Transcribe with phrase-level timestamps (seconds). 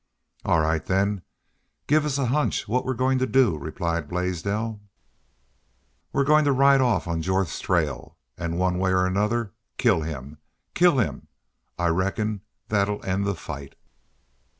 [0.43, 1.21] "All right, then.
[1.85, 4.81] Give us a hunch what we're goin' to do," replied Blaisdell.
[6.11, 10.39] "We're goin' to ride off on Jorth's trail an' one way or another kill him
[10.73, 11.27] KILL HIM!...
[11.77, 13.75] I reckon that'll end the fight."